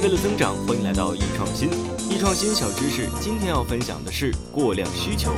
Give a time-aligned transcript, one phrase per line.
[0.00, 1.70] 为了增长，欢迎来到易创新。
[2.10, 5.32] 易创新小知识，今天要分享的是过量需求。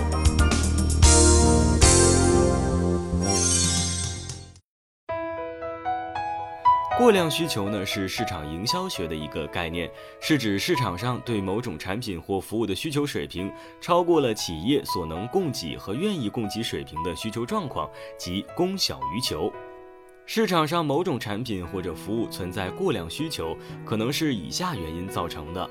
[6.99, 13.49] 过量需求呢，是市场营销学的一个概念，是指市场上对某种产品或服务的需求水平
[13.81, 19.53] 超过了企业所能供给和愿意供给水平的需求状况，即供小于求。
[20.31, 25.71] 市场上某种产品或者服务存在过量需求，可能是以下原因造成的。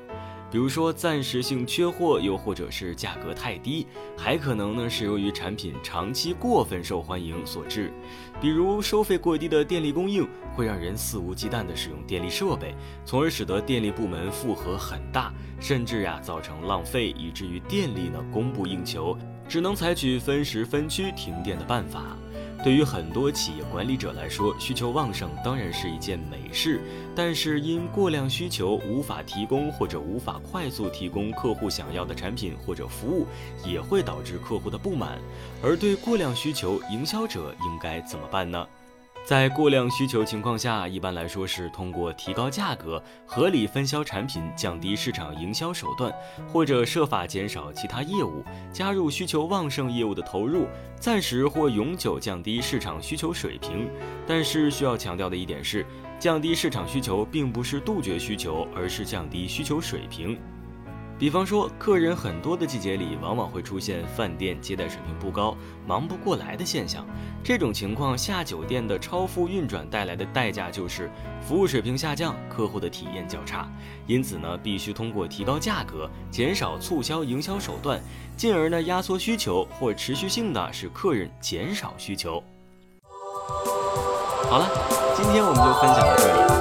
[0.50, 7.92] 比如说暂时性缺货，又或者是价格太低，还可能呢是由于产品长期过分受欢迎所致。
[8.40, 19.16] 比如收费过低的电力供应，会让人肆无忌惮地使用电力设备，从而使得电力部门负荷很大，甚至呀造成浪费，以至于电力呢供不应求，
[19.48, 22.16] 只能采取分时分区停电的办法。
[22.64, 26.80] 对于很多企业管理者来说，需求旺盛当然是一件美事，
[27.14, 33.26] 但是因过量需求无法提供或者无法快速提供客户想要的产品或者服务，
[33.64, 35.18] 也会导致客户的不满。
[35.62, 38.66] 而对过量需求，营销者应该怎么办呢？
[39.28, 46.10] 在过量需求情况下，一般来说是通过提高价格、合理分销产品、降低市场营销手段，
[46.50, 50.66] 或者设法减少其他业务，加入需求旺盛业务的投入，
[50.98, 53.90] 暂时或永久降低市场需求水平。
[54.26, 55.84] 但是需要强调的一点是，
[56.18, 60.38] 降低市场需求并不是杜绝需求，而是降低需求水平。
[61.18, 67.04] 比方说，客人很多的季节里，往往会出现饭店接待水平不高、忙不过来的现象。
[67.42, 71.10] 这种情况下，酒店的超负运转带来的代价就是
[71.40, 73.68] 服务水平下降，客户的体验较差。
[74.06, 78.00] 因此呢，必须通过提高价格、减少促销营销手段，
[78.36, 82.40] 进而呢压缩需求，或持续性的使客人减少需求。
[84.48, 84.70] 好了，
[85.16, 86.57] 今天我们就分享到这里。